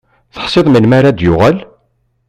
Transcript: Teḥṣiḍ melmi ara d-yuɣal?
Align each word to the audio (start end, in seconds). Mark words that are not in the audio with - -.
Teḥṣiḍ 0.33 0.67
melmi 0.69 0.95
ara 0.97 1.17
d-yuɣal? 1.17 1.57